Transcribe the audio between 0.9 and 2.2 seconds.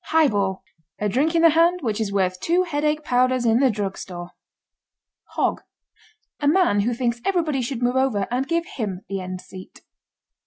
A drink in the hand which is